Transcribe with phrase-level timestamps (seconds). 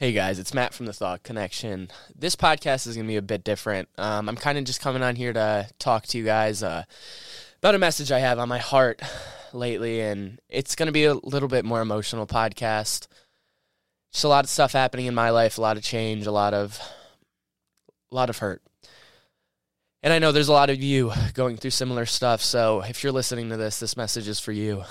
[0.00, 1.90] Hey guys, it's Matt from the Thought Connection.
[2.18, 3.86] This podcast is going to be a bit different.
[3.98, 6.84] Um, I'm kind of just coming on here to talk to you guys uh,
[7.58, 9.02] about a message I have on my heart
[9.52, 13.08] lately, and it's going to be a little bit more emotional podcast.
[14.10, 16.54] Just a lot of stuff happening in my life, a lot of change, a lot
[16.54, 16.80] of,
[18.10, 18.62] a lot of hurt.
[20.02, 22.40] And I know there's a lot of you going through similar stuff.
[22.40, 24.82] So if you're listening to this, this message is for you.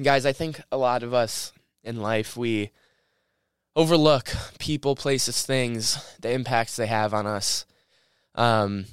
[0.00, 1.52] guys, I think a lot of us
[1.82, 2.70] in life, we
[3.74, 7.64] overlook people, places, things, the impacts they have on us,
[8.34, 8.86] um,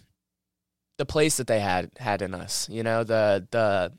[0.97, 2.67] the place that they had had in us.
[2.69, 3.93] You know, the the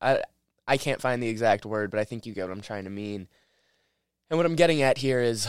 [0.00, 0.22] I
[0.66, 2.90] I can't find the exact word, but I think you get what I'm trying to
[2.90, 3.28] mean.
[4.28, 5.46] And what I'm getting at here is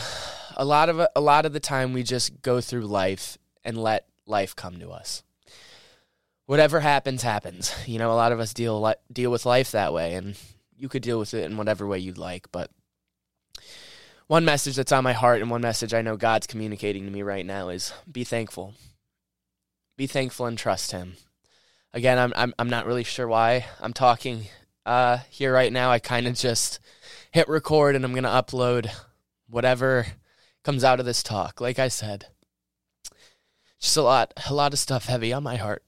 [0.56, 4.06] a lot of a lot of the time we just go through life and let
[4.26, 5.22] life come to us.
[6.46, 7.74] Whatever happens, happens.
[7.86, 10.36] You know, a lot of us deal deal with life that way, and
[10.76, 12.50] you could deal with it in whatever way you'd like.
[12.52, 12.70] But
[14.28, 17.22] one message that's on my heart, and one message I know God's communicating to me
[17.22, 18.74] right now is: be thankful.
[19.96, 21.14] Be thankful and trust Him.
[21.92, 24.44] Again, I'm I'm I'm not really sure why I'm talking
[24.86, 25.90] uh, here right now.
[25.90, 26.78] I kind of just
[27.32, 28.88] hit record, and I'm gonna upload
[29.48, 30.06] whatever
[30.62, 31.60] comes out of this talk.
[31.60, 32.26] Like I said
[33.78, 35.82] just a lot, a lot of stuff heavy on my heart.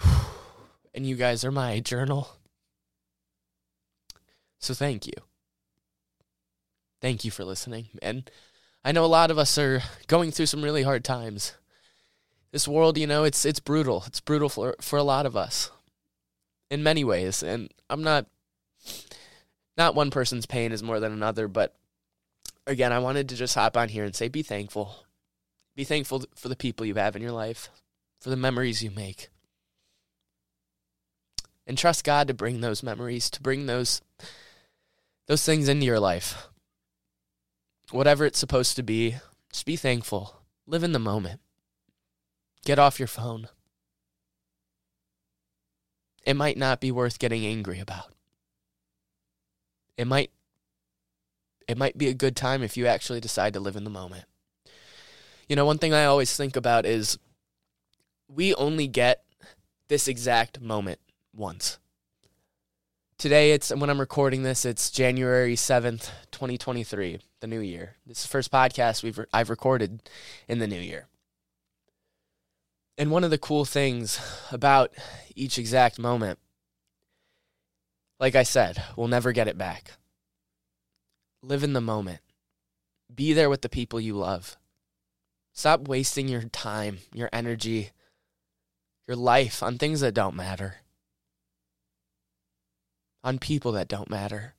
[0.96, 2.28] And you guys are my journal.
[4.60, 5.14] So thank you.
[7.04, 7.88] Thank you for listening.
[8.00, 8.30] And
[8.82, 11.52] I know a lot of us are going through some really hard times.
[12.50, 14.04] This world, you know, it's it's brutal.
[14.06, 15.70] It's brutal for for a lot of us.
[16.70, 17.42] In many ways.
[17.42, 18.24] And I'm not
[19.76, 21.74] not one person's pain is more than another, but
[22.66, 25.04] again, I wanted to just hop on here and say be thankful.
[25.76, 27.68] Be thankful for the people you have in your life,
[28.18, 29.28] for the memories you make.
[31.66, 34.00] And trust God to bring those memories, to bring those
[35.26, 36.48] those things into your life.
[37.94, 39.14] Whatever it's supposed to be,
[39.52, 40.40] just be thankful.
[40.66, 41.38] Live in the moment.
[42.64, 43.46] Get off your phone.
[46.26, 48.12] It might not be worth getting angry about.
[49.96, 50.32] It might
[51.68, 54.24] it might be a good time if you actually decide to live in the moment.
[55.48, 57.16] You know, one thing I always think about is
[58.26, 59.22] we only get
[59.86, 60.98] this exact moment
[61.32, 61.78] once.
[63.18, 67.96] Today, it's when I'm recording this, it's January 7th, 2023, the new year.
[68.06, 70.08] This is the first podcast we've re- I've recorded
[70.48, 71.08] in the new year.
[72.96, 74.18] And one of the cool things
[74.50, 74.94] about
[75.34, 76.38] each exact moment,
[78.18, 79.90] like I said, we'll never get it back.
[81.42, 82.20] Live in the moment.
[83.14, 84.56] Be there with the people you love.
[85.52, 87.90] Stop wasting your time, your energy,
[89.06, 90.76] your life on things that don't matter,
[93.22, 94.54] on people that don't matter.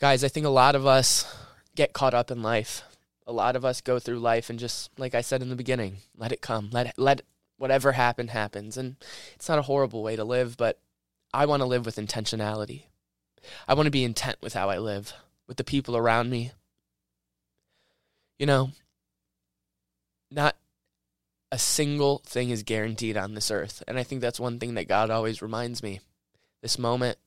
[0.00, 1.26] Guys, I think a lot of us
[1.74, 2.82] get caught up in life.
[3.26, 5.96] A lot of us go through life and just, like I said in the beginning,
[6.16, 6.70] let it come.
[6.72, 7.22] Let it, let
[7.56, 8.76] whatever happen happens.
[8.76, 8.96] And
[9.34, 10.78] it's not a horrible way to live, but
[11.34, 12.84] I want to live with intentionality.
[13.66, 15.12] I want to be intent with how I live
[15.48, 16.52] with the people around me.
[18.38, 18.70] You know,
[20.30, 20.56] not
[21.50, 23.82] a single thing is guaranteed on this earth.
[23.88, 26.00] And I think that's one thing that God always reminds me.
[26.62, 27.18] This moment,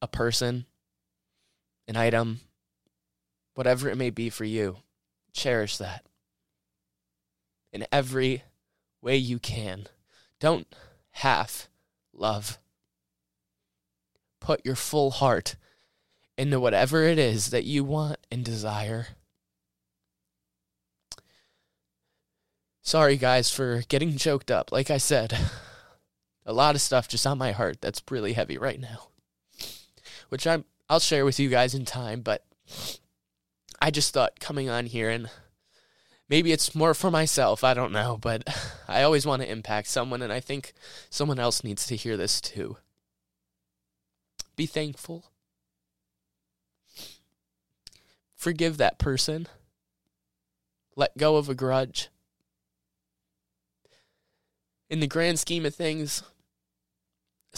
[0.00, 0.66] a person,
[1.86, 2.40] an item,
[3.54, 4.78] whatever it may be for you,
[5.32, 6.04] cherish that
[7.72, 8.42] in every
[9.00, 9.86] way you can.
[10.40, 10.66] Don't
[11.10, 11.68] half
[12.12, 12.58] love.
[14.40, 15.56] Put your full heart
[16.36, 19.08] into whatever it is that you want and desire.
[22.82, 24.72] Sorry, guys, for getting choked up.
[24.72, 25.36] Like I said,
[26.46, 29.08] a lot of stuff just on my heart that's really heavy right now,
[30.28, 32.20] which I'm I'll share with you guys in time.
[32.20, 32.44] But
[33.80, 35.30] I just thought coming on here and
[36.28, 37.64] maybe it's more for myself.
[37.64, 38.44] I don't know, but
[38.88, 40.72] I always want to impact someone, and I think
[41.10, 42.76] someone else needs to hear this too.
[44.56, 45.24] Be thankful
[48.38, 49.48] Forgive that person.
[50.94, 52.08] Let go of a grudge.
[54.88, 56.22] In the grand scheme of things,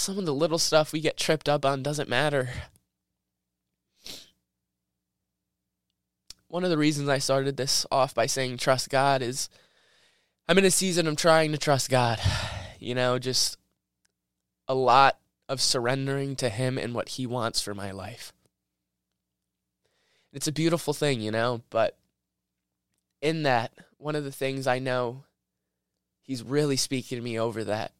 [0.01, 2.49] some of the little stuff we get tripped up on doesn't matter.
[6.49, 9.49] One of the reasons I started this off by saying trust God is
[10.49, 12.21] I'm in a season of trying to trust God.
[12.81, 13.57] You know, just
[14.67, 15.19] a lot
[15.49, 18.33] of surrendering to Him and what He wants for my life.
[20.33, 21.97] It's a beautiful thing, you know, but
[23.21, 25.25] in that, one of the things I know
[26.23, 27.93] he's really speaking to me over that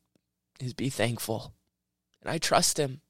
[0.61, 1.53] is be thankful.
[2.23, 3.01] And I trust Him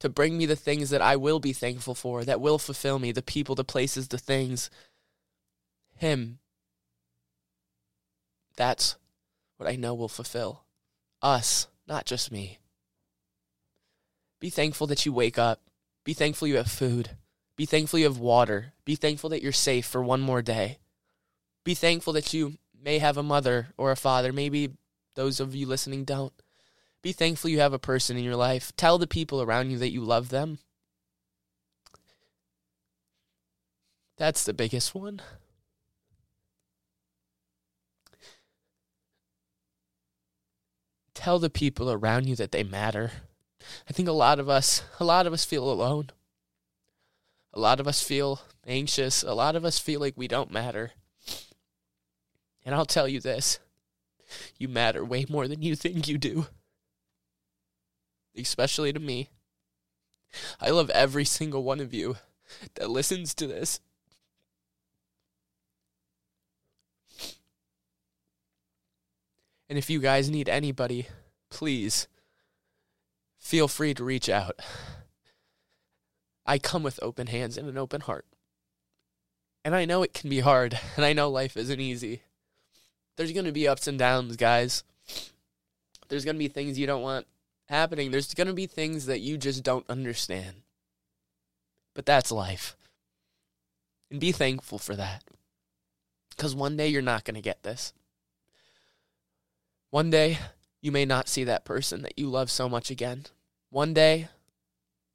[0.00, 3.12] to bring me the things that I will be thankful for, that will fulfill me,
[3.12, 4.68] the people, the places, the things.
[5.96, 6.38] Him.
[8.56, 8.96] That's
[9.56, 10.64] what I know will fulfill
[11.22, 12.58] us, not just me.
[14.40, 15.62] Be thankful that you wake up.
[16.04, 17.10] Be thankful you have food.
[17.56, 18.74] Be thankful you have water.
[18.84, 20.78] Be thankful that you're safe for one more day.
[21.64, 24.32] Be thankful that you may have a mother or a father.
[24.32, 24.72] Maybe
[25.14, 26.34] those of you listening don't.
[27.04, 28.72] Be thankful you have a person in your life.
[28.78, 30.58] Tell the people around you that you love them.
[34.16, 35.20] That's the biggest one.
[41.12, 43.12] Tell the people around you that they matter.
[43.86, 46.08] I think a lot of us, a lot of us feel alone.
[47.52, 49.22] A lot of us feel anxious.
[49.22, 50.92] A lot of us feel like we don't matter.
[52.64, 53.58] And I'll tell you this
[54.56, 56.46] you matter way more than you think you do.
[58.36, 59.28] Especially to me.
[60.60, 62.16] I love every single one of you
[62.74, 63.80] that listens to this.
[69.68, 71.08] And if you guys need anybody,
[71.50, 72.06] please
[73.38, 74.60] feel free to reach out.
[76.46, 78.26] I come with open hands and an open heart.
[79.64, 82.22] And I know it can be hard, and I know life isn't easy.
[83.16, 84.84] There's going to be ups and downs, guys.
[86.08, 87.26] There's going to be things you don't want
[87.68, 88.10] happening.
[88.10, 90.62] There's going to be things that you just don't understand.
[91.94, 92.76] But that's life.
[94.10, 95.24] And be thankful for that.
[96.30, 97.92] Because one day you're not going to get this.
[99.90, 100.38] One day
[100.80, 103.26] you may not see that person that you love so much again.
[103.70, 104.28] One day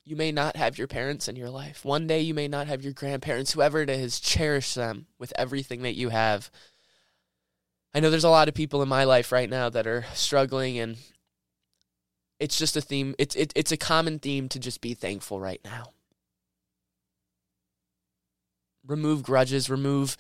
[0.06, 1.86] you may not have your parents in your life.
[1.86, 5.84] One day you may not have your grandparents, whoever it is, cherish them with everything
[5.84, 6.50] that you have.
[7.94, 10.80] I know there's a lot of people in my life right now that are struggling
[10.80, 10.98] and
[12.40, 15.62] it's just a theme it's it, it's a common theme to just be thankful right
[15.64, 15.92] now.
[18.86, 20.18] Remove grudges, remove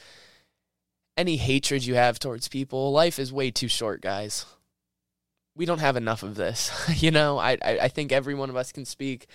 [1.17, 2.91] any hatred you have towards people.
[2.91, 4.45] Life is way too short, guys.
[5.55, 6.71] We don't have enough of this.
[7.01, 9.27] you know, I, I I think every one of us can speak.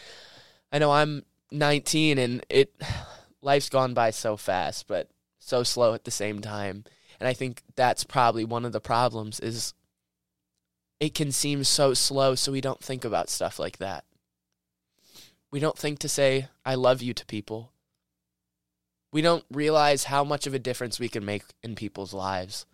[0.70, 2.74] I know I'm 19 and it
[3.42, 5.08] life's gone by so fast, but
[5.38, 6.84] so slow at the same time.
[7.20, 9.74] And I think that's probably one of the problems is
[11.00, 14.04] it can seem so slow so we don't think about stuff like that.
[15.50, 17.72] We don't think to say I love you to people.
[19.12, 22.66] We don't realize how much of a difference we can make in people's lives.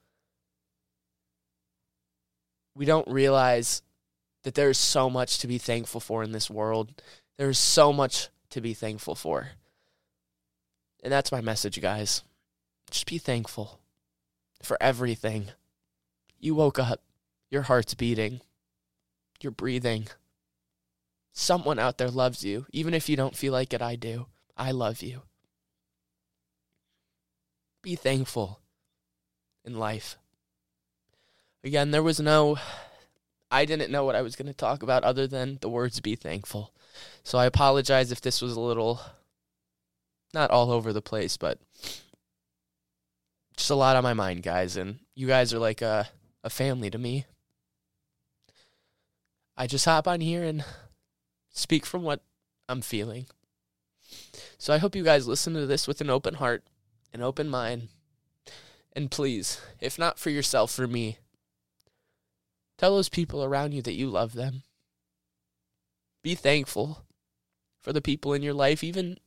[2.75, 3.83] We don't realize
[4.45, 7.03] that there's so much to be thankful for in this world.
[7.37, 9.51] There's so much to be thankful for.
[11.03, 12.23] And that's my message, guys.
[12.91, 13.81] Just be thankful
[14.63, 15.49] for everything.
[16.39, 17.03] You woke up,
[17.51, 18.41] your heart's beating,
[19.41, 20.09] you're breathing.
[21.33, 24.27] Someone out there loves you, even if you don't feel like it, I do.
[24.57, 25.23] I love you.
[27.83, 28.61] Be thankful
[29.65, 30.17] in life.
[31.63, 32.59] Again, there was no,
[33.51, 36.15] I didn't know what I was going to talk about other than the words be
[36.15, 36.73] thankful.
[37.23, 39.01] So I apologize if this was a little,
[40.35, 41.59] not all over the place, but
[43.57, 44.77] just a lot on my mind, guys.
[44.77, 46.09] And you guys are like a,
[46.43, 47.27] a family to me.
[49.61, 50.65] I just hop on here and
[51.51, 52.23] speak from what
[52.67, 53.27] I'm feeling.
[54.57, 56.65] So I hope you guys listen to this with an open heart,
[57.13, 57.89] an open mind.
[58.95, 61.19] And please, if not for yourself, for me,
[62.79, 64.63] tell those people around you that you love them.
[66.23, 67.05] Be thankful
[67.83, 69.19] for the people in your life, even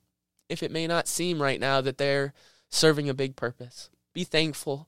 [0.50, 2.34] if it may not seem right now that they're
[2.72, 3.92] serving a big purpose.
[4.16, 4.88] Be thankful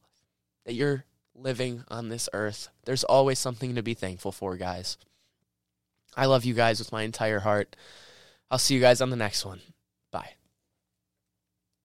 [0.66, 1.06] that you're
[1.36, 2.70] living on this earth.
[2.86, 4.98] There's always something to be thankful for, guys.
[6.16, 7.76] I love you guys with my entire heart.
[8.50, 9.62] I'll see you guys on the next one.